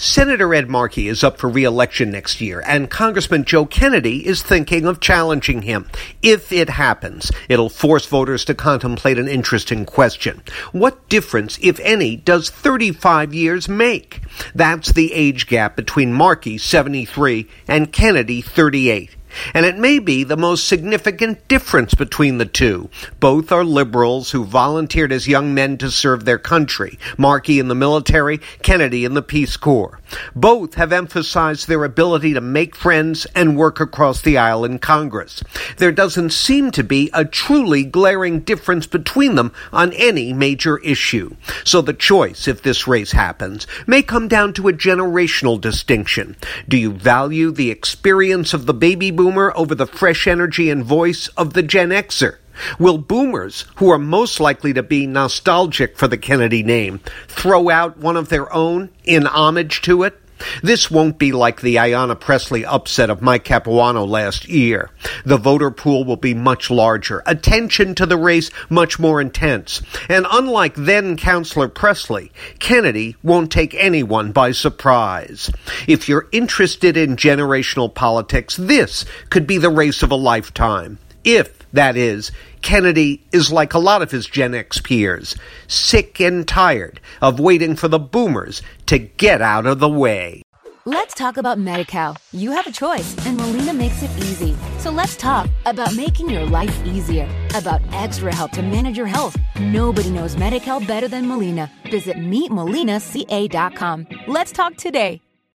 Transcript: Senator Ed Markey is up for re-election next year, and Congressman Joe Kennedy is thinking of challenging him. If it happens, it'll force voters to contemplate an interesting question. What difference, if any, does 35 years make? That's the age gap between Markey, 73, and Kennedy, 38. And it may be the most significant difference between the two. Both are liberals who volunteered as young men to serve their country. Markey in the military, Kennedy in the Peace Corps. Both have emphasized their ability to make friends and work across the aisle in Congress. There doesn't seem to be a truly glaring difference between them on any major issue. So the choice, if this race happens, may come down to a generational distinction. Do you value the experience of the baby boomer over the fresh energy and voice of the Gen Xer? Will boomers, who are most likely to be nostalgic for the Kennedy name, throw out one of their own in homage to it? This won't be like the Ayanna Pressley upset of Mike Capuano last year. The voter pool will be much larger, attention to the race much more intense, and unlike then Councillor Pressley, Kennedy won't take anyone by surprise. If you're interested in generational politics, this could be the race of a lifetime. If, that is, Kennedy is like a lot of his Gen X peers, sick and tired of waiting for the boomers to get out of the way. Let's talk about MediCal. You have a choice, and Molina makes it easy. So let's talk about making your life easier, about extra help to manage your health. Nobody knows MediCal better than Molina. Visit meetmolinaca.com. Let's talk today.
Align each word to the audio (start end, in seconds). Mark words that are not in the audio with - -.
Senator 0.00 0.54
Ed 0.54 0.68
Markey 0.70 1.08
is 1.08 1.24
up 1.24 1.38
for 1.38 1.48
re-election 1.48 2.12
next 2.12 2.40
year, 2.40 2.62
and 2.64 2.88
Congressman 2.88 3.42
Joe 3.44 3.66
Kennedy 3.66 4.24
is 4.24 4.44
thinking 4.44 4.86
of 4.86 5.00
challenging 5.00 5.62
him. 5.62 5.90
If 6.22 6.52
it 6.52 6.68
happens, 6.68 7.32
it'll 7.48 7.68
force 7.68 8.06
voters 8.06 8.44
to 8.44 8.54
contemplate 8.54 9.18
an 9.18 9.26
interesting 9.26 9.84
question. 9.84 10.40
What 10.70 11.08
difference, 11.08 11.58
if 11.60 11.80
any, 11.80 12.14
does 12.14 12.48
35 12.48 13.34
years 13.34 13.68
make? 13.68 14.20
That's 14.54 14.92
the 14.92 15.12
age 15.12 15.48
gap 15.48 15.74
between 15.74 16.12
Markey, 16.12 16.58
73, 16.58 17.48
and 17.66 17.92
Kennedy, 17.92 18.40
38. 18.40 19.16
And 19.54 19.66
it 19.66 19.78
may 19.78 19.98
be 19.98 20.24
the 20.24 20.36
most 20.36 20.66
significant 20.66 21.46
difference 21.48 21.94
between 21.94 22.38
the 22.38 22.46
two. 22.46 22.88
Both 23.20 23.52
are 23.52 23.64
liberals 23.64 24.30
who 24.30 24.44
volunteered 24.44 25.12
as 25.12 25.28
young 25.28 25.54
men 25.54 25.78
to 25.78 25.90
serve 25.90 26.24
their 26.24 26.38
country. 26.38 26.98
Markey 27.16 27.58
in 27.58 27.68
the 27.68 27.74
military, 27.74 28.38
Kennedy 28.62 29.04
in 29.04 29.14
the 29.14 29.22
Peace 29.22 29.56
Corps. 29.56 30.00
Both 30.34 30.74
have 30.74 30.92
emphasized 30.92 31.68
their 31.68 31.84
ability 31.84 32.34
to 32.34 32.40
make 32.40 32.74
friends 32.74 33.26
and 33.34 33.56
work 33.56 33.80
across 33.80 34.22
the 34.22 34.38
aisle 34.38 34.64
in 34.64 34.78
Congress. 34.78 35.42
There 35.76 35.92
doesn't 35.92 36.30
seem 36.30 36.70
to 36.72 36.82
be 36.82 37.10
a 37.12 37.24
truly 37.24 37.84
glaring 37.84 38.40
difference 38.40 38.86
between 38.86 39.34
them 39.34 39.52
on 39.72 39.92
any 39.92 40.32
major 40.32 40.78
issue. 40.78 41.36
So 41.64 41.82
the 41.82 41.92
choice, 41.92 42.48
if 42.48 42.62
this 42.62 42.86
race 42.86 43.12
happens, 43.12 43.66
may 43.86 44.02
come 44.02 44.28
down 44.28 44.54
to 44.54 44.68
a 44.68 44.72
generational 44.72 45.60
distinction. 45.60 46.36
Do 46.68 46.76
you 46.76 46.92
value 46.92 47.50
the 47.50 47.70
experience 47.70 48.54
of 48.54 48.66
the 48.66 48.74
baby 48.74 49.10
boomer 49.18 49.52
over 49.56 49.74
the 49.74 49.88
fresh 49.88 50.28
energy 50.28 50.70
and 50.70 50.84
voice 50.84 51.26
of 51.36 51.52
the 51.52 51.62
Gen 51.64 51.88
Xer? 51.88 52.36
Will 52.78 52.98
boomers, 52.98 53.64
who 53.74 53.90
are 53.90 53.98
most 53.98 54.38
likely 54.38 54.72
to 54.72 54.82
be 54.84 55.08
nostalgic 55.08 55.98
for 55.98 56.06
the 56.06 56.16
Kennedy 56.16 56.62
name, 56.62 57.00
throw 57.26 57.68
out 57.68 57.98
one 57.98 58.16
of 58.16 58.28
their 58.28 58.52
own 58.54 58.90
in 59.02 59.26
homage 59.26 59.82
to 59.82 60.04
it? 60.04 60.20
This 60.62 60.90
won't 60.90 61.18
be 61.18 61.32
like 61.32 61.60
the 61.60 61.76
Ayanna 61.76 62.18
Pressley 62.18 62.64
upset 62.64 63.10
of 63.10 63.22
Mike 63.22 63.44
Capuano 63.44 64.04
last 64.04 64.48
year. 64.48 64.90
The 65.24 65.36
voter 65.36 65.70
pool 65.70 66.04
will 66.04 66.16
be 66.16 66.34
much 66.34 66.70
larger, 66.70 67.22
attention 67.26 67.94
to 67.96 68.06
the 68.06 68.16
race 68.16 68.50
much 68.68 68.98
more 68.98 69.20
intense, 69.20 69.82
and 70.08 70.26
unlike 70.30 70.74
then 70.74 71.16
Councillor 71.16 71.68
Pressley, 71.68 72.32
Kennedy 72.58 73.16
won't 73.22 73.52
take 73.52 73.74
anyone 73.74 74.32
by 74.32 74.52
surprise. 74.52 75.50
If 75.86 76.08
you're 76.08 76.28
interested 76.32 76.96
in 76.96 77.16
generational 77.16 77.92
politics, 77.92 78.56
this 78.56 79.04
could 79.30 79.46
be 79.46 79.58
the 79.58 79.70
race 79.70 80.02
of 80.02 80.10
a 80.10 80.16
lifetime. 80.16 80.98
If, 81.28 81.70
that 81.74 81.94
is, 81.94 82.32
Kennedy 82.62 83.22
is 83.32 83.52
like 83.52 83.74
a 83.74 83.78
lot 83.78 84.00
of 84.00 84.10
his 84.10 84.26
Gen 84.26 84.54
X 84.54 84.80
peers, 84.80 85.36
sick 85.66 86.20
and 86.20 86.48
tired 86.48 87.02
of 87.20 87.38
waiting 87.38 87.76
for 87.76 87.86
the 87.86 87.98
boomers 87.98 88.62
to 88.86 88.98
get 88.98 89.42
out 89.42 89.66
of 89.66 89.78
the 89.78 89.90
way. 89.90 90.40
Let's 90.86 91.12
talk 91.12 91.36
about 91.36 91.58
MediCal. 91.58 92.16
You 92.32 92.52
have 92.52 92.66
a 92.66 92.72
choice, 92.72 93.14
and 93.26 93.36
Molina 93.36 93.74
makes 93.74 94.02
it 94.02 94.10
easy. 94.16 94.56
So 94.78 94.90
let's 94.90 95.18
talk 95.18 95.50
about 95.66 95.94
making 95.94 96.30
your 96.30 96.46
life 96.46 96.74
easier, 96.86 97.28
about 97.54 97.82
extra 97.92 98.34
help 98.34 98.52
to 98.52 98.62
manage 98.62 98.96
your 98.96 99.06
health. 99.06 99.36
Nobody 99.60 100.08
knows 100.08 100.34
MediCal 100.34 100.86
better 100.86 101.08
than 101.08 101.28
Molina. 101.28 101.70
Visit 101.90 102.16
meetmolinaca.com. 102.16 104.06
Let's 104.28 104.52
talk 104.52 104.76
today. 104.76 105.20